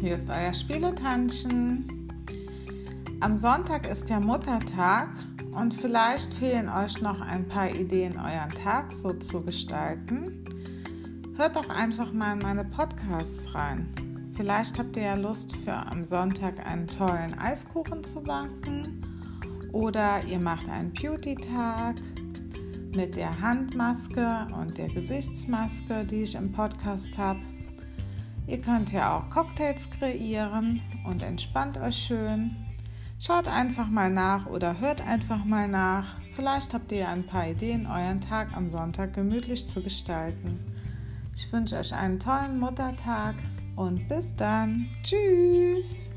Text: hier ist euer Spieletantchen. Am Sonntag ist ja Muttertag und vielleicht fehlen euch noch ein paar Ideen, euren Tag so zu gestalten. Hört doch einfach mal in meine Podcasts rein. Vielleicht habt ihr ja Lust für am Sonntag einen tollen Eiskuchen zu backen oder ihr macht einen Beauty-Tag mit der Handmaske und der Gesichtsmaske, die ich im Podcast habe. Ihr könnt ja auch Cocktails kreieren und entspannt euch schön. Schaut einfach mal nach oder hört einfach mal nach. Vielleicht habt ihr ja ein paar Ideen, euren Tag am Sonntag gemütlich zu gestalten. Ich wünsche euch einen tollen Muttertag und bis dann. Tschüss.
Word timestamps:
hier 0.00 0.16
ist 0.16 0.28
euer 0.30 0.52
Spieletantchen. 0.52 1.86
Am 3.20 3.36
Sonntag 3.36 3.88
ist 3.88 4.10
ja 4.10 4.18
Muttertag 4.18 5.10
und 5.52 5.72
vielleicht 5.72 6.34
fehlen 6.34 6.68
euch 6.68 7.00
noch 7.00 7.20
ein 7.20 7.46
paar 7.46 7.70
Ideen, 7.70 8.18
euren 8.18 8.50
Tag 8.50 8.92
so 8.92 9.12
zu 9.12 9.40
gestalten. 9.42 10.44
Hört 11.36 11.54
doch 11.54 11.68
einfach 11.68 12.12
mal 12.12 12.32
in 12.32 12.40
meine 12.40 12.64
Podcasts 12.64 13.54
rein. 13.54 13.88
Vielleicht 14.34 14.78
habt 14.78 14.96
ihr 14.96 15.04
ja 15.04 15.14
Lust 15.14 15.54
für 15.56 15.72
am 15.74 16.04
Sonntag 16.04 16.66
einen 16.66 16.88
tollen 16.88 17.38
Eiskuchen 17.38 18.02
zu 18.02 18.22
backen 18.22 19.02
oder 19.72 20.22
ihr 20.24 20.40
macht 20.40 20.68
einen 20.68 20.92
Beauty-Tag 20.92 21.96
mit 22.96 23.16
der 23.16 23.40
Handmaske 23.40 24.48
und 24.60 24.76
der 24.76 24.88
Gesichtsmaske, 24.88 26.04
die 26.04 26.24
ich 26.24 26.34
im 26.34 26.50
Podcast 26.50 27.16
habe. 27.16 27.40
Ihr 28.46 28.60
könnt 28.60 28.92
ja 28.92 29.16
auch 29.16 29.30
Cocktails 29.30 29.88
kreieren 29.90 30.82
und 31.04 31.22
entspannt 31.22 31.78
euch 31.78 31.96
schön. 31.96 32.56
Schaut 33.18 33.46
einfach 33.46 33.88
mal 33.88 34.10
nach 34.10 34.46
oder 34.46 34.80
hört 34.80 35.06
einfach 35.06 35.44
mal 35.44 35.68
nach. 35.68 36.16
Vielleicht 36.32 36.74
habt 36.74 36.90
ihr 36.90 36.98
ja 36.98 37.08
ein 37.08 37.24
paar 37.24 37.48
Ideen, 37.48 37.86
euren 37.86 38.20
Tag 38.20 38.56
am 38.56 38.68
Sonntag 38.68 39.14
gemütlich 39.14 39.66
zu 39.66 39.80
gestalten. 39.80 40.58
Ich 41.36 41.52
wünsche 41.52 41.78
euch 41.78 41.94
einen 41.94 42.18
tollen 42.18 42.58
Muttertag 42.58 43.36
und 43.76 44.08
bis 44.08 44.34
dann. 44.34 44.88
Tschüss. 45.02 46.12